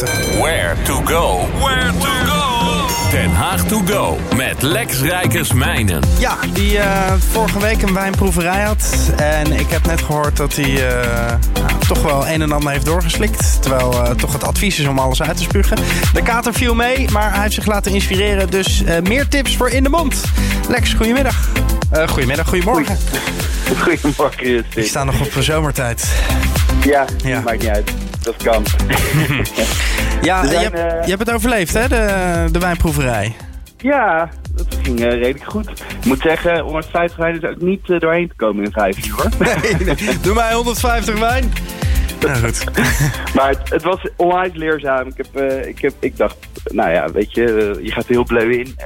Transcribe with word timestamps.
Where 0.00 0.76
to 0.84 0.94
go? 1.04 1.46
Where 1.58 1.92
to 1.92 2.08
go? 2.26 2.86
Den 3.10 3.30
Haag 3.30 3.64
to 3.68 3.82
go 3.86 4.18
met 4.36 4.62
Lex 4.62 5.00
Rijkersmijnen. 5.00 6.02
Ja, 6.18 6.36
die 6.52 6.72
uh, 6.72 7.12
vorige 7.32 7.60
week 7.60 7.82
een 7.82 7.94
wijnproeverij 7.94 8.62
had. 8.62 9.12
En 9.16 9.52
ik 9.52 9.70
heb 9.70 9.86
net 9.86 10.02
gehoord 10.02 10.36
dat 10.36 10.56
hij 10.56 10.70
uh, 10.70 11.08
nou, 11.54 11.78
toch 11.88 12.02
wel 12.02 12.28
een 12.28 12.42
en 12.42 12.52
ander 12.52 12.72
heeft 12.72 12.84
doorgeslikt. 12.84 13.62
Terwijl 13.62 13.92
uh, 13.92 14.10
toch 14.10 14.32
het 14.32 14.44
advies 14.44 14.78
is 14.78 14.86
om 14.86 14.98
alles 14.98 15.22
uit 15.22 15.36
te 15.36 15.42
spugen. 15.42 15.76
De 16.12 16.22
kater 16.22 16.54
viel 16.54 16.74
mee, 16.74 17.10
maar 17.10 17.32
hij 17.32 17.42
heeft 17.42 17.54
zich 17.54 17.66
laten 17.66 17.92
inspireren. 17.92 18.50
Dus 18.50 18.82
meer 19.02 19.28
tips 19.28 19.56
voor 19.56 19.70
in 19.70 19.82
de 19.82 19.88
mond. 19.88 20.20
Lex, 20.68 20.92
goedemiddag. 20.92 21.48
goedemiddag, 22.06 22.48
goedemorgen. 22.48 22.98
Goedemorgen, 23.82 24.64
Ik 24.74 24.86
sta 24.86 25.04
nog 25.04 25.20
op 25.20 25.32
zomertijd. 25.38 26.08
Ja, 26.84 27.04
ja, 27.24 27.40
maakt 27.40 27.62
niet 27.62 27.70
uit. 27.70 27.92
Dat 28.22 28.36
kan. 28.36 28.64
ja, 30.22 30.46
zijn, 30.46 30.60
je, 30.60 30.68
hebt, 30.68 31.04
je, 31.04 31.10
hebt, 31.10 31.26
het 31.26 31.32
overleefd, 31.32 31.74
hè, 31.74 31.88
de, 31.88 32.48
de 32.52 32.58
wijnproeverij? 32.58 33.34
Ja, 33.76 34.28
dat 34.54 34.66
ging 34.82 35.00
uh, 35.00 35.06
redelijk 35.06 35.44
goed. 35.44 35.70
Ik 35.70 36.04
moet 36.04 36.20
zeggen, 36.20 36.60
150 36.60 37.18
wijn 37.18 37.42
is 37.42 37.48
ook 37.48 37.60
niet 37.60 37.88
uh, 37.88 37.98
doorheen 37.98 38.28
te 38.28 38.34
komen 38.36 38.64
in 38.64 38.72
vijf 38.72 39.06
uur, 39.06 39.14
hoor. 39.14 39.30
nee, 39.62 39.74
nee. 39.84 40.18
Doe 40.20 40.34
mij 40.34 40.52
150 40.52 41.18
wijn. 41.18 41.52
Nou 42.20 42.36
goed. 42.36 42.64
maar 43.34 43.48
het, 43.48 43.70
het, 43.70 43.82
was 43.82 44.08
onwijs 44.16 44.52
leerzaam. 44.54 45.06
Ik, 45.06 45.16
heb, 45.16 45.50
uh, 45.50 45.66
ik, 45.66 45.80
heb, 45.80 45.92
ik 45.98 46.16
dacht, 46.16 46.36
nou 46.64 46.90
ja, 46.90 47.10
weet 47.12 47.34
je, 47.34 47.78
je 47.82 47.90
gaat 47.90 48.04
er 48.04 48.10
heel 48.10 48.24
bleu 48.24 48.52
in. 48.52 48.76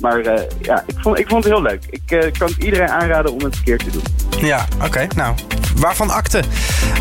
Maar 0.00 0.22
ja, 0.60 0.84
ik 0.86 0.94
vond, 0.98 1.18
ik 1.18 1.28
vond 1.28 1.44
het 1.44 1.52
heel 1.52 1.62
leuk. 1.62 1.82
Ik 1.90 2.32
kan 2.38 2.48
het 2.48 2.64
iedereen 2.64 2.88
aanraden 2.88 3.32
om 3.32 3.44
het 3.44 3.56
een 3.56 3.64
keer 3.64 3.78
te 3.78 3.90
doen. 3.90 4.02
Ja, 4.40 4.66
oké. 4.74 4.86
Okay, 4.86 5.08
nou, 5.16 5.34
waarvan 5.78 6.10
akte? 6.10 6.42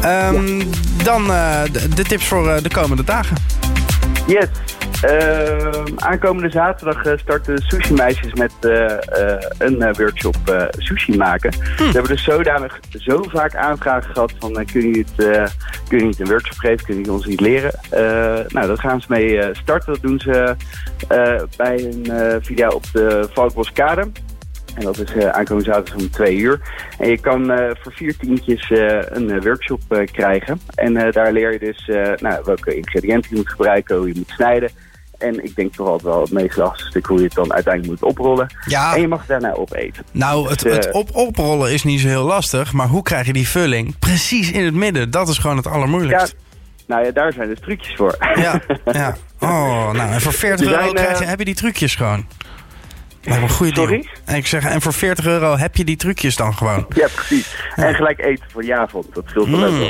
Um, 0.03 0.57
ja. 0.57 0.65
Dan 1.03 1.27
de, 1.71 1.89
de, 1.95 2.03
tips 2.03 2.27
voor 2.27 2.59
de 2.63 2.69
komende 2.69 3.03
dagen. 3.03 3.37
Yes. 4.27 4.47
Uh, 5.03 5.83
aankomende 5.95 6.49
zaterdag 6.49 7.05
uh, 7.05 7.13
starten 7.17 7.57
Sushi 7.57 7.93
Meisjes 7.93 8.33
met 8.33 8.51
een 9.57 9.93
workshop 9.97 10.69
sushi 10.77 11.17
maken. 11.17 11.53
Hm. 11.53 11.77
We 11.77 11.91
hebben 11.91 12.11
dus 12.11 12.23
zodanig 12.23 12.79
zo 12.99 13.23
vaak 13.27 13.55
aanvragen 13.55 14.13
gehad 14.13 14.33
van 14.39 14.65
kun, 14.65 14.93
je 14.93 15.05
het, 15.15 15.51
kun 15.87 15.97
je 15.97 16.05
niet 16.05 16.19
een 16.19 16.27
workshop 16.27 16.57
geven, 16.57 16.85
kun 16.85 17.03
je 17.03 17.11
ons 17.11 17.25
niet 17.25 17.39
leren. 17.39 17.79
nou, 18.47 18.67
daar 18.67 18.77
gaan 18.77 19.01
ze 19.01 19.07
mee 19.09 19.49
starten. 19.51 19.93
Dat 19.93 20.01
doen 20.01 20.19
ze 20.19 20.55
bij 21.57 21.83
een 21.83 22.41
video 22.41 22.69
op 22.69 22.83
de 22.91 23.29
Valkboskade. 23.33 24.11
En 24.75 24.81
dat 24.81 24.97
is 24.97 25.15
uh, 25.15 25.27
aankomende 25.27 25.71
zaterdag 25.71 26.01
om 26.01 26.09
twee 26.09 26.37
uur. 26.37 26.59
En 26.97 27.09
je 27.09 27.19
kan 27.19 27.51
uh, 27.51 27.69
voor 27.81 27.91
vier 27.91 28.17
tientjes 28.17 28.69
uh, 28.69 29.01
een 29.03 29.41
workshop 29.41 30.07
krijgen. 30.11 30.59
En 30.75 31.11
daar 31.11 31.31
leer 31.31 31.51
je 31.51 31.59
dus 31.59 31.85
nou, 32.21 32.41
welke 32.45 32.75
ingrediënten 32.75 33.29
je 33.29 33.35
moet 33.35 33.49
gebruiken, 33.49 33.97
hoe 33.97 34.07
je 34.07 34.13
moet 34.15 34.29
snijden. 34.29 34.69
En 35.17 35.43
ik 35.43 35.55
denk 35.55 35.73
toch 35.73 35.87
altijd 35.87 36.13
wel 36.13 36.21
het 36.21 36.31
meest 36.31 36.57
lastige 36.57 36.89
stuk 36.89 37.05
hoe 37.05 37.17
je 37.17 37.23
het 37.23 37.33
dan 37.33 37.53
uiteindelijk 37.53 38.01
moet 38.01 38.11
oprollen. 38.11 38.47
Ja. 38.65 38.95
En 38.95 39.01
je 39.01 39.07
mag 39.07 39.25
daarna 39.25 39.53
opeten. 39.53 40.03
Nou, 40.11 40.49
het, 40.49 40.59
Dus, 40.59 40.75
het 40.75 40.91
op 40.91 41.15
oprollen 41.15 41.73
is 41.73 41.83
niet 41.83 41.99
zo 41.99 42.07
heel 42.07 42.23
lastig. 42.23 42.73
Maar 42.73 42.87
hoe 42.87 43.03
krijg 43.03 43.25
je 43.25 43.33
die 43.33 43.47
vulling 43.47 43.99
precies 43.99 44.51
in 44.51 44.65
het 44.65 44.73
midden? 44.73 45.11
Dat 45.11 45.27
is 45.29 45.37
gewoon 45.37 45.57
het 45.57 45.67
allermoeilijkst. 45.67 46.35
Ja, 46.37 46.43
nou 46.87 47.05
ja, 47.05 47.11
daar 47.11 47.33
zijn 47.33 47.47
dus 47.47 47.59
trucjes 47.59 47.95
voor. 47.95 48.15
Ja, 48.35 48.61
ja. 48.91 49.15
Oh, 49.39 49.91
nou, 49.91 50.11
en 50.11 50.21
voor 50.21 50.33
40 50.33 50.71
euro 50.71 50.91
krijg 50.91 51.19
je, 51.19 51.25
heb 51.25 51.39
je 51.39 51.45
die 51.45 51.55
trucjes 51.55 51.95
gewoon. 51.95 52.27
Een 53.25 53.49
goede 53.49 53.73
Sorry? 53.73 54.07
deal. 54.25 54.37
Ik 54.37 54.47
zeg, 54.47 54.65
en 54.65 54.81
voor 54.81 54.93
40 54.93 55.25
euro 55.25 55.57
heb 55.57 55.75
je 55.75 55.83
die 55.83 55.95
trucjes 55.95 56.35
dan 56.35 56.53
gewoon. 56.53 56.85
Ja, 56.89 57.07
precies. 57.15 57.55
Ja. 57.75 57.83
En 57.83 57.95
gelijk 57.95 58.19
eten 58.19 58.45
voor 58.51 58.73
avond. 58.73 59.13
Dat 59.13 59.23
scheelt 59.27 59.49
wel 59.49 59.71
mm. 59.71 59.81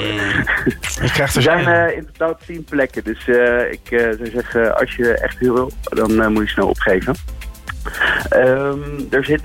Ik 1.01 1.11
krijg 1.13 1.35
er 1.35 1.41
zijn 1.41 1.89
uh, 1.89 1.97
in 1.97 2.07
totaal 2.11 2.37
10 2.45 2.63
plekken. 2.63 3.03
Dus 3.03 3.27
uh, 3.27 3.71
ik 3.71 3.91
uh, 3.91 3.99
zou 3.99 4.29
zeggen, 4.33 4.77
als 4.77 4.95
je 4.95 5.13
echt 5.13 5.39
heel 5.39 5.53
wil, 5.53 5.71
dan 5.81 6.33
moet 6.33 6.43
je 6.43 6.49
snel 6.49 6.67
opgeven. 6.67 7.15
Um, 8.35 9.07
er 9.11 9.25
zit 9.25 9.41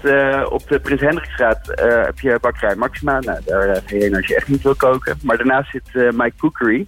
op 0.48 0.68
de 0.68 0.80
Prins 0.82 1.00
Hendrikstraat 1.00 1.60
heb 2.04 2.18
je 2.18 2.38
bakkerij 2.40 2.74
Maxima. 2.74 3.20
Nou, 3.20 3.40
daar 3.44 3.74
ga 3.74 3.82
je 3.86 4.02
heen 4.02 4.16
als 4.16 4.26
je 4.26 4.36
echt 4.36 4.48
niet 4.48 4.62
wil 4.62 4.74
koken. 4.74 5.18
Maar 5.22 5.36
daarnaast 5.36 5.70
zit 5.70 6.12
My 6.12 6.32
Cookery. 6.38 6.86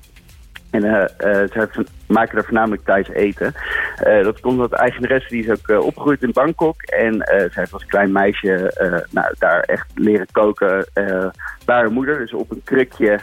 En 0.73 0.85
uh, 0.85 0.93
uh, 0.93 1.49
zij 1.53 1.69
maken 2.07 2.39
er 2.39 2.45
voornamelijk 2.45 2.85
thuis 2.85 3.09
eten. 3.09 3.55
Uh, 4.07 4.25
dat 4.25 4.41
komt 4.41 4.55
omdat 4.55 4.71
de 4.71 4.77
eigenaresse 4.77 5.29
die 5.29 5.45
is 5.45 5.51
ook 5.51 5.83
opgegroeid 5.85 6.23
in 6.23 6.33
Bangkok. 6.33 6.83
En 6.83 7.15
zij 7.27 7.51
heeft 7.53 7.73
als 7.73 7.87
klein 7.87 8.13
meisje 8.13 8.75
nou, 9.11 9.35
daar 9.39 9.61
echt 9.61 9.87
leren 9.95 10.27
koken 10.33 10.87
bij 11.65 11.77
haar 11.77 11.93
moeder. 11.93 12.19
Dus 12.19 12.33
op 12.33 12.51
een 12.51 12.63
krukje 12.65 13.19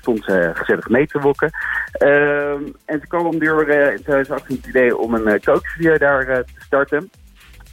stond 0.00 0.24
ze 0.24 0.50
gezellig 0.54 0.88
mee 0.88 1.06
te 1.06 1.20
wokken. 1.20 1.50
Ehm, 1.92 2.62
en 2.84 3.00
ze 3.00 3.06
kwam 3.06 3.26
om 3.26 3.38
door 3.38 3.68
in 3.68 4.02
2018 4.02 4.56
het 4.56 4.66
idee 4.66 4.96
om 4.96 5.14
een 5.14 5.40
kookstudio 5.40 5.98
daar 5.98 6.24
te 6.24 6.60
starten. 6.64 7.10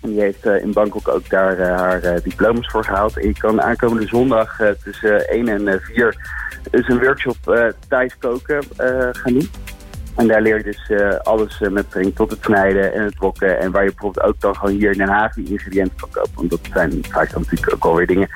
En 0.01 0.09
die 0.09 0.21
heeft 0.21 0.45
in 0.45 0.73
Bangkok 0.73 1.07
ook 1.07 1.29
daar 1.29 1.59
haar 1.59 2.21
diplomas 2.23 2.67
voor 2.67 2.83
gehaald. 2.83 3.17
En 3.17 3.27
je 3.27 3.37
kan 3.37 3.61
aankomende 3.61 4.07
zondag 4.07 4.59
tussen 4.83 5.29
1 5.29 5.47
en 5.47 5.81
4 5.81 6.15
dus 6.71 6.87
een 6.87 6.99
workshop 6.99 7.73
thuis 7.87 8.17
koken 8.17 8.63
gaan 9.11 9.33
doen. 9.33 9.49
En 10.15 10.27
daar 10.27 10.41
leer 10.41 10.57
je 10.57 10.63
dus 10.63 10.91
alles 11.23 11.59
met 11.59 11.73
betrekking 11.73 12.15
tot 12.15 12.31
het 12.31 12.43
snijden 12.43 12.93
en 12.93 13.03
het 13.03 13.17
wokken. 13.17 13.59
En 13.59 13.71
waar 13.71 13.83
je 13.83 13.89
bijvoorbeeld 13.89 14.25
ook 14.25 14.39
dan 14.39 14.55
gewoon 14.55 14.75
hier 14.75 14.91
in 14.91 14.97
Den 14.97 15.09
Haag 15.09 15.33
die 15.33 15.49
ingrediënten 15.49 15.97
kan 15.99 16.09
kopen. 16.09 16.31
Want 16.35 16.49
dat 16.49 16.59
zijn 16.73 17.05
vaak 17.09 17.31
dan 17.31 17.41
natuurlijk 17.41 17.73
ook 17.73 17.85
alweer 17.85 18.07
dingen 18.07 18.29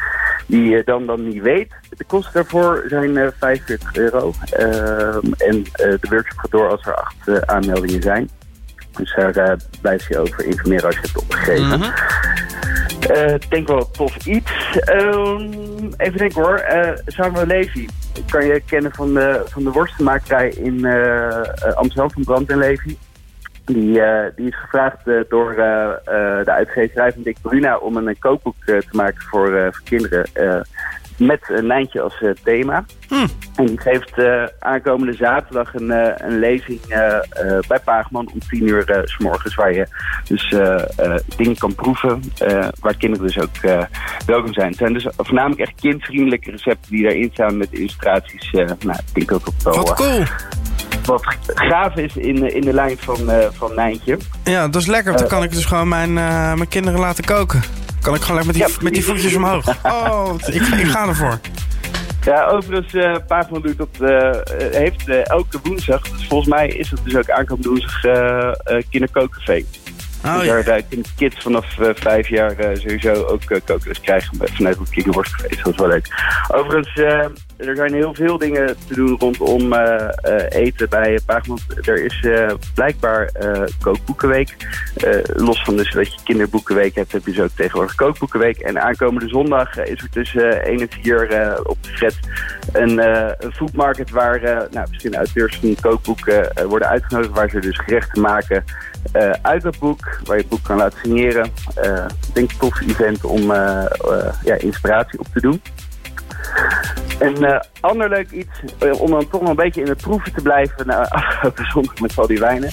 die 0.46 0.69
je 0.69 0.81
dan, 0.85 1.06
dan 1.06 1.28
niet 1.28 1.41
weet. 1.41 1.74
De 1.97 2.03
kosten 2.03 2.34
daarvoor 2.34 2.84
zijn 2.88 3.31
45 3.40 3.96
euro. 3.96 4.34
Ehm, 4.50 5.34
en 5.38 5.64
de 5.74 6.08
workshop 6.09 6.38
gaat 6.38 6.52
door 6.52 6.69
als 6.69 6.85
er 6.85 6.96
acht 6.96 7.47
aanmeldingen 7.47 8.02
zijn. 8.02 8.30
Dus 8.97 9.16
daar 9.16 9.38
uh, 9.38 9.56
blijf 9.81 10.08
je 10.08 10.19
over 10.19 10.46
informeren 10.46 10.85
als 10.85 10.96
je 10.96 11.02
het 11.02 11.18
opgegeven. 11.18 11.66
Mm 11.66 11.72
-hmm. 11.72 11.94
uh, 13.12 13.35
denk 13.50 13.68
wel 13.68 13.91
tof 13.91 14.25
iets. 14.25 14.52
Um, 14.90 15.94
even 15.97 16.18
denken 16.18 16.41
hoor. 16.41 16.66
Uh, 16.72 16.90
Samuel 17.06 17.46
Levy 17.46 17.88
kan 18.30 18.46
je 18.46 18.62
kennen 18.66 18.92
van 18.92 19.14
de, 19.14 19.42
van 19.46 19.64
de 19.64 19.72
worstenmakerij 19.72 20.50
in 20.50 20.86
Amsterdam 21.76 22.12
van 22.12 22.24
Brand 22.24 22.50
en 22.50 22.58
Levy. 22.58 22.98
Die, 23.66 24.02
die 24.36 24.48
is 24.48 24.59
gevraagd 24.59 25.06
door 25.30 25.56
de 25.56 26.52
uitgeverij 26.52 27.12
van 27.12 27.24
Dick 27.24 27.38
Bruna 27.42 27.78
om 27.78 27.98
een 27.98 28.20
kookboek 28.20 28.56
te 28.66 28.88
maken 28.92 29.22
voor, 29.22 29.48
voor 29.72 29.84
kinderen 29.84 30.26
met 31.18 31.40
een 31.48 31.68
Nijntje 31.68 32.02
als 32.02 32.22
uh, 32.22 32.31
thema. 32.44 32.86
Hmm. 33.08 33.28
En 33.56 33.66
die 33.66 33.80
geeft 33.80 34.18
uh, 34.18 34.44
aankomende 34.59 35.14
zaterdag 35.14 35.74
een, 35.74 35.90
uh, 35.90 36.08
een 36.16 36.40
lezing 36.40 36.80
bij 37.68 37.80
Paagman 37.84 38.30
om 38.34 38.40
tien 38.50 38.68
uur 38.68 39.02
s 39.03 39.18
morgens. 39.18 39.56
Waar 39.56 39.74
je 39.74 39.88
dus 40.28 40.56
dingen 41.38 41.58
kan 41.58 41.76
proeven. 41.76 42.22
waar 42.80 42.98
kinderen 42.98 43.28
dus 43.28 43.40
ook 43.40 43.86
welkom 44.26 44.53
zijn. 44.53 44.68
Het 44.68 44.78
zijn 44.78 44.94
dus 44.94 45.08
voornamelijk 45.18 45.62
echt 45.62 45.81
kindvriendelijke 45.81 46.52
recepten 46.52 46.92
die 46.92 47.03
daarin 47.03 47.30
staan 47.34 47.58
met 47.58 47.72
illustraties. 47.72 48.52
nou, 48.52 48.70
ik 48.76 49.14
denk 49.14 49.30
dat 49.30 49.44
het 49.44 49.64
wel... 49.64 49.76
Wat 49.76 49.94
cool! 49.94 50.24
Wat 51.06 51.38
gaaf 51.46 51.96
is 51.96 52.18
in, 52.18 52.53
in 52.53 52.62
de 52.62 52.74
lijn 52.74 52.97
van, 52.97 53.18
van 53.53 53.76
Nijntje. 53.76 54.18
Ja, 54.44 54.68
dat 54.68 54.82
is 54.82 54.88
lekker. 54.88 55.18
Dan 55.18 55.28
kan 55.28 55.44
ik 55.44 55.52
dus 55.52 55.66
gewoon 55.66 55.88
mijn, 55.88 56.14
mijn 56.14 56.68
kinderen 56.68 57.00
laten 57.00 57.24
koken. 57.24 57.84
Kan 58.06 58.16
ik 58.16 58.22
gewoon 58.22 58.36
lekker 58.36 58.62
met 58.62 58.68
die, 58.68 58.76
ja, 58.76 58.84
met 58.84 58.94
die 58.94 59.04
voetjes 59.04 59.36
omhoog. 59.36 59.66
Oh, 59.84 60.34
ik, 60.46 60.62
ik 60.62 60.88
ga 60.88 61.08
ervoor. 61.08 61.40
Ja, 62.24 62.46
overigens, 62.46 62.94
uh, 62.94 63.16
Paagman 63.28 63.62
doet 63.62 63.78
dat, 63.78 63.88
uh, 64.00 64.32
heeft 64.72 65.08
uh, 65.08 65.30
elke 65.30 65.60
woensdag, 65.64 66.02
dus 66.02 66.28
volgens 66.28 66.50
mij 66.50 66.68
is 66.68 66.92
het 66.92 67.00
dus 67.04 67.16
ook 67.16 67.30
aankomende 67.30 67.70
woensdag 67.70 68.02
kinderkookcafé. 68.90 69.64
Oh, 70.26 70.40
dus 70.40 70.48
ja. 70.48 70.62
daar 70.62 70.82
kids 71.16 71.42
vanaf 71.42 71.66
vijf 71.96 72.28
jaar 72.28 72.56
sowieso 72.74 73.24
ook 73.24 73.42
kookles 73.66 74.00
krijgen 74.00 74.38
vanuit 74.54 74.78
het 74.78 74.90
kinderworstcafé. 74.90 75.56
Dat 75.64 75.74
is 75.74 75.80
wel 75.80 75.88
leuk. 75.88 76.08
Overigens, 76.48 76.94
er 77.58 77.76
zijn 77.76 77.94
heel 77.94 78.14
veel 78.14 78.38
dingen 78.38 78.76
te 78.88 78.94
doen 78.94 79.16
rondom 79.20 79.74
eten 80.50 80.90
bij 80.90 81.20
Paagman. 81.26 81.60
Er 81.82 82.06
is 82.06 82.28
blijkbaar 82.74 83.32
kookboekenweek. 83.82 84.56
los 85.35 85.64
van 85.64 85.76
dus 85.76 85.91
dat 85.91 86.14
je 86.14 86.20
kinderboekenweek 86.24 86.96
hebt, 86.96 87.12
heb 87.12 87.26
je 87.26 87.32
dus 87.32 87.41
ook 87.41 87.50
tegenwoordig 87.56 87.96
kookboekenweek. 87.96 88.58
En 88.58 88.82
aankomende 88.82 89.28
zondag 89.28 89.78
is 89.78 90.02
er 90.02 90.09
tussen 90.09 90.66
1 90.66 90.79
en 90.79 90.88
4 90.90 91.59
op 91.64 91.78
de 91.82 91.90
Fred 91.90 92.20
een, 92.72 93.02
foodmarket 93.53 94.09
waar 94.09 94.41
nou, 94.41 94.88
verschillende 94.88 95.18
auteurs 95.18 95.58
van 95.59 95.76
kookboeken 95.82 96.68
worden 96.68 96.88
uitgenodigd. 96.88 97.34
Waar 97.34 97.50
ze 97.50 97.59
dus 97.59 97.78
gerechten 97.78 98.22
maken 98.22 98.64
uh, 99.14 99.32
uit 99.41 99.62
dat 99.62 99.79
boek, 99.79 100.20
waar 100.24 100.35
je 100.35 100.41
het 100.41 100.50
boek 100.50 100.64
kan 100.64 100.78
laten 100.78 101.00
signeren. 101.00 101.52
Uh, 101.84 102.06
ik 102.28 102.34
denk 102.34 102.52
een 102.52 102.58
tof 102.58 102.82
event 102.82 103.24
om 103.24 103.52
uh, 103.52 103.85
ja, 104.44 104.56
inspiratie 104.58 105.20
op 105.20 105.28
te 105.34 105.41
doen. 105.41 105.62
Een 107.20 107.62
ander 107.82 108.09
leuk 108.09 108.32
iets, 108.32 108.59
om 109.00 109.09
dan 109.09 109.29
toch 109.29 109.41
nog 109.41 109.50
een 109.50 109.56
beetje 109.56 109.82
in 109.82 109.88
het 109.88 110.02
proeven 110.02 110.34
te 110.34 110.41
blijven, 110.41 110.88
nou, 110.88 111.06
afgelopen 111.09 111.66
zondag 111.66 112.00
met 112.00 112.17
al 112.17 112.28
die 112.28 112.40
wijnen. 112.40 112.70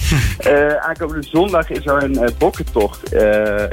aankomende 0.81 1.27
zondag 1.27 1.69
is 1.69 1.85
er 1.85 2.03
een 2.03 2.29
bokkentocht 2.37 3.13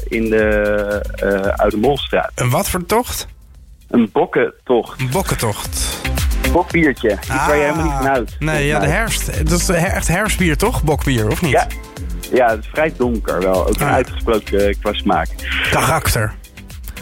in 0.08 0.30
de 0.30 1.52
Oude 1.56 1.76
Molstraat. 1.76 2.30
Een 2.34 2.50
wat 2.50 2.68
voor 2.70 2.86
tocht? 2.86 3.26
Een 3.88 4.08
bokkentocht. 4.12 5.00
Een 5.00 5.10
bokkentocht. 5.10 5.98
Bokbiertje. 6.52 7.08
Die 7.20 7.38
kan 7.46 7.56
je 7.56 7.62
helemaal 7.62 7.84
niet 7.84 7.92
van 7.92 8.06
houdt. 8.06 8.30
Ah, 8.32 8.38
Nee, 8.38 8.66
ja, 8.66 8.78
de 8.78 8.86
herfst. 8.86 9.46
Dat 9.48 9.58
is 9.60 9.68
echt 9.68 10.08
herfstbier, 10.08 10.56
toch? 10.56 10.82
Bokbier, 10.84 11.30
of 11.30 11.42
niet? 11.42 11.50
Ja. 11.50 11.66
Ja, 12.32 12.50
het 12.50 12.58
is 12.58 12.68
vrij 12.72 12.92
donker 12.96 13.38
wel. 13.40 13.66
Ook 13.68 13.80
een 13.80 13.86
Ah. 13.86 13.92
uitgesproken 13.92 14.66
eh, 14.68 14.74
qua 14.80 14.92
smaak. 14.92 15.28
Karakter. 15.70 16.34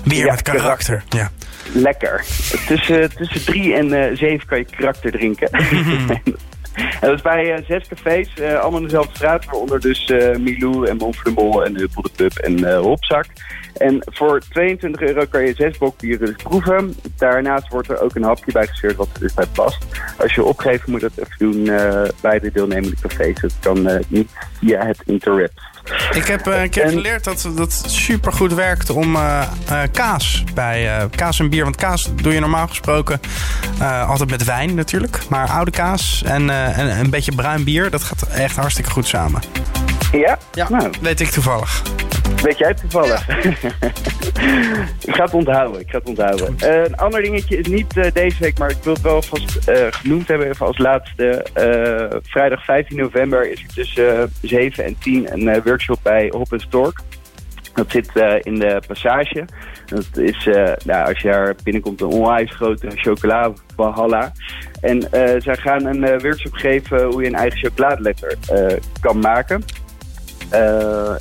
Bier 0.04 0.24
Ja, 0.24 0.30
met 0.30 0.42
karakter. 0.42 1.04
Ja. 1.08 1.30
Lekker. 1.72 2.24
Tussen, 2.66 3.16
tussen 3.16 3.44
drie 3.44 3.74
en 3.74 3.92
eh, 3.92 4.16
zeven 4.16 4.46
kan 4.46 4.58
je 4.58 4.64
karakter 4.64 5.10
drinken. 5.10 5.50
en 6.78 7.08
dat 7.08 7.14
is 7.14 7.22
bij 7.22 7.54
eh, 7.54 7.64
zes 7.66 7.88
cafés, 7.88 8.34
eh, 8.34 8.60
allemaal 8.60 8.80
in 8.80 8.86
dezelfde 8.86 9.14
straat. 9.14 9.44
Waaronder 9.44 9.80
dus 9.80 10.04
eh, 10.04 10.36
Milou 10.36 10.86
en 10.86 10.96
Mon 10.96 11.14
Flummel 11.14 11.64
en 11.64 11.76
Huppel 11.76 12.02
de 12.02 12.10
Pub 12.16 12.36
en 12.36 12.74
Hopzak. 12.76 13.26
En 13.76 14.02
voor 14.10 14.40
22 14.50 15.00
euro 15.00 15.24
kan 15.30 15.46
je 15.46 15.54
zes 15.54 15.78
bokbieren 15.78 16.26
dus 16.26 16.36
proeven. 16.42 16.96
Daarnaast 17.16 17.68
wordt 17.68 17.88
er 17.88 18.00
ook 18.00 18.14
een 18.14 18.22
hapje 18.22 18.52
bij 18.52 18.66
gespeeld 18.66 18.96
wat 18.96 19.08
er 19.12 19.20
dus 19.20 19.34
bij 19.34 19.46
past. 19.46 19.86
Als 20.16 20.34
je 20.34 20.44
opgeeft 20.44 20.86
moet 20.86 21.00
je 21.00 21.10
dat 21.14 21.26
even 21.26 21.38
doen 21.52 21.64
bij 22.20 22.38
de 22.38 22.50
deelnemende 22.52 22.96
cafés. 23.00 23.40
Dat 23.40 23.52
kan 23.60 24.02
niet 24.08 24.30
via 24.60 24.86
het 24.86 25.02
interweb. 25.04 25.50
Ik 26.12 26.24
heb 26.24 26.46
een 26.46 26.70
keer 26.70 26.82
En- 26.82 26.90
geleerd 26.90 27.24
dat 27.24 27.50
dat 27.56 27.72
supergoed 27.86 28.54
werkt 28.54 28.90
om 28.90 29.16
kaas 29.92 30.44
bij 30.54 31.08
kaas 31.16 31.40
en 31.40 31.50
bier. 31.50 31.64
Want 31.64 31.76
kaas 31.76 32.10
doe 32.14 32.32
je 32.32 32.40
normaal 32.40 32.68
gesproken 32.68 33.20
altijd 34.06 34.30
met 34.30 34.44
wijn 34.44 34.74
natuurlijk. 34.74 35.28
Maar 35.28 35.48
oude 35.48 35.70
kaas 35.70 36.22
en, 36.26 36.50
en 36.74 36.98
een 36.98 37.10
beetje 37.10 37.34
bruin 37.34 37.64
bier, 37.64 37.90
dat 37.90 38.02
gaat 38.02 38.28
echt 38.28 38.56
hartstikke 38.56 38.90
goed 38.90 39.06
samen. 39.06 39.42
Ja? 40.12 40.38
Nou, 40.68 40.90
Weet 41.00 41.20
ik 41.20 41.30
toevallig. 41.30 41.82
Weet 42.42 42.58
jij 42.58 42.74
toevallig? 42.74 43.28
ik 45.08 45.14
ga 45.14 45.24
het 45.24 45.34
onthouden. 45.34 45.80
Ik 45.80 45.90
ga 45.90 45.98
het 45.98 46.08
onthouden. 46.08 46.54
Eh, 46.58 46.84
een 46.84 46.96
ander 46.96 47.22
dingetje 47.22 47.56
is 47.56 47.66
niet 47.66 47.96
eh, 47.96 48.12
deze 48.12 48.36
week, 48.38 48.58
maar 48.58 48.70
ik 48.70 48.76
wil 48.82 48.92
het 48.92 49.02
wel 49.02 49.22
vast 49.22 49.56
eh, 49.56 49.86
genoemd 49.90 50.28
hebben 50.28 50.48
even 50.48 50.66
als 50.66 50.78
laatste. 50.78 51.46
Eh, 51.52 52.18
vrijdag 52.22 52.64
15 52.64 52.96
november 52.96 53.50
is 53.50 53.62
er 53.62 53.74
tussen 53.74 54.22
eh, 54.22 54.28
7 54.42 54.84
en 54.84 54.96
10 54.98 55.32
een 55.32 55.48
eh, 55.48 55.62
workshop 55.64 55.98
bij 56.02 56.28
Hop 56.30 56.52
en 56.52 56.60
Stork. 56.60 57.00
Dat 57.78 57.90
zit 57.90 58.16
eh, 58.16 58.34
in 58.42 58.58
de 58.58 58.82
passage. 58.86 59.44
Dat 59.86 60.16
is, 60.16 60.46
eh, 60.46 60.72
nou, 60.84 61.08
als 61.08 61.20
je 61.20 61.28
daar 61.28 61.54
binnenkomt, 61.62 62.00
een 62.00 62.06
onwijs 62.06 62.50
grote 62.50 62.90
chocoladehalla. 62.94 64.32
En 64.80 65.12
eh, 65.12 65.40
zij 65.40 65.56
gaan 65.56 65.84
een 65.84 66.00
workshop 66.00 66.52
geven 66.52 67.04
hoe 67.04 67.22
je 67.22 67.28
een 67.28 67.34
eigen 67.34 67.58
chocoladeletter 67.58 68.36
kan 69.00 69.18
maken. 69.18 69.62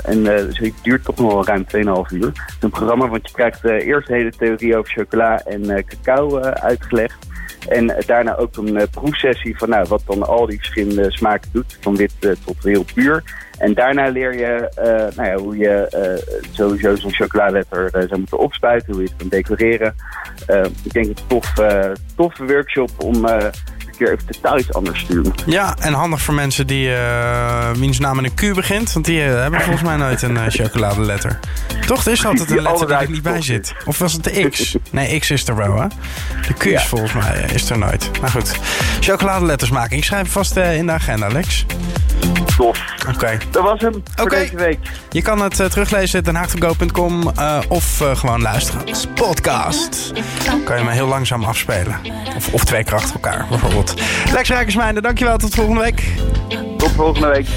En 0.03 0.25
het 0.25 0.73
duurt 0.81 1.03
toch 1.03 1.15
nog 1.15 1.33
wel 1.33 1.45
ruim 1.45 1.65
2,5 1.65 2.11
uur. 2.13 2.25
Het 2.25 2.55
een 2.63 2.69
programma, 2.69 3.07
want 3.07 3.27
je 3.27 3.33
krijgt 3.33 3.63
eerst 3.63 4.07
de 4.07 4.13
hele 4.13 4.31
theorie 4.31 4.77
over 4.77 4.91
chocola 4.91 5.41
en 5.45 5.85
cacao 5.85 6.39
uitgelegd. 6.39 7.27
En 7.69 7.95
daarna 8.05 8.35
ook 8.35 8.57
een 8.57 8.77
eh, 8.77 8.87
proefsessie 8.91 9.57
van 9.57 9.69
nou, 9.69 9.85
wat 9.87 10.01
dan 10.05 10.27
al 10.27 10.45
die 10.45 10.57
verschillende 10.57 11.11
smaken 11.11 11.49
doet, 11.53 11.77
van 11.81 11.95
wit 11.95 12.13
eh, 12.19 12.31
tot 12.45 12.63
heel 12.63 12.85
puur. 12.93 13.23
En 13.57 13.73
daarna 13.73 14.07
leer 14.07 14.33
je 14.33 14.69
eh, 14.75 15.15
nou 15.15 15.29
ja, 15.29 15.35
hoe 15.35 15.57
je 15.57 15.87
sowieso 16.51 16.95
zo'n 16.95 17.13
chocoladeletter 17.13 17.85
eh, 17.85 18.07
zou 18.07 18.19
moeten 18.19 18.39
opspuiten, 18.39 18.93
hoe 18.93 19.01
je 19.01 19.07
het 19.07 19.17
kan 19.17 19.27
decoreren. 19.27 19.95
Ik 20.83 20.93
denk 20.93 21.05
een 21.05 21.17
tof, 21.27 21.53
toffe 22.15 22.45
workshop 22.45 22.89
om 22.97 23.25
keer 23.97 24.11
even 24.11 24.25
totaal 24.31 24.57
iets 24.59 24.73
anders 24.73 25.05
doen. 25.07 25.33
Ja, 25.45 25.75
en 25.79 25.93
handig 25.93 26.21
voor 26.21 26.33
mensen 26.33 26.67
die, 26.67 26.93
eh 26.95 27.69
wiens 27.75 27.99
naam 27.99 28.15
met 28.15 28.25
een 28.25 28.33
Q 28.51 28.55
begint. 28.55 28.93
Want 28.93 29.05
die 29.05 29.23
eh, 29.23 29.41
hebben 29.41 29.61
volgens 29.61 29.83
mij 29.83 29.95
nooit 29.97 30.21
een 30.21 30.37
eh, 30.37 30.43
chocoladeletter. 30.47 31.39
Toch? 31.85 32.05
Er 32.05 32.11
is 32.11 32.25
altijd 32.25 32.49
een 32.51 32.61
letter 32.61 32.87
die 32.87 32.95
er 32.95 33.09
niet 33.09 33.21
bij 33.21 33.41
zit. 33.41 33.73
Of 33.85 33.97
was 33.97 34.13
het 34.13 34.23
de 34.23 34.49
X? 34.49 34.75
Nee, 34.91 35.19
X 35.19 35.31
is 35.31 35.47
er 35.47 35.55
wel, 35.55 35.81
hè? 35.81 35.87
De 36.47 36.53
Q 36.57 36.63
is 36.65 36.71
Ja. 36.71 36.79
volgens 36.87 37.13
mij 37.13 37.45
is 37.53 37.69
er 37.69 37.77
nooit. 37.77 38.09
Maar 38.21 38.29
goed, 38.29 38.51
chocoladeletters 38.99 39.69
maken. 39.71 39.97
Ik 39.97 40.03
schrijf 40.03 40.31
vast 40.31 40.55
in 40.55 40.85
de 40.85 40.91
agenda, 40.91 41.27
Lex. 41.27 41.65
Tof. 42.57 42.83
Oké. 43.15 43.37
Dat 43.51 43.63
was 43.63 43.81
hem 43.81 43.91
voor 44.15 44.25
Oké. 44.25 44.35
deze 44.35 44.55
week. 44.55 44.79
Je 45.09 45.21
kan 45.21 45.41
het 45.41 45.59
eh, 45.59 45.65
teruglezen, 45.67 46.23
denhaagtogo.com 46.23 47.31
eh 47.35 47.59
of 47.67 48.01
eh, 48.01 48.15
gewoon 48.15 48.41
luisteren 48.41 48.85
als 48.85 49.05
podcast. 49.15 50.11
Kan 50.63 50.77
je 50.77 50.83
me 50.83 50.91
heel 50.91 51.07
langzaam 51.07 51.43
afspelen. 51.43 51.99
Of, 52.35 52.53
of 52.53 52.63
twee 52.65 52.83
keer 52.83 52.93
achter 52.93 53.13
elkaar, 53.13 53.45
bijvoorbeeld. 53.49 53.93
Lex 54.33 54.49
Rijkersmijnen, 54.49 55.03
dankjewel. 55.03 55.37
Tot 55.37 55.55
volgende 55.55 55.81
week. 55.81 56.03
Tot 56.77 56.91
volgende 56.91 57.27
week. 57.27 57.47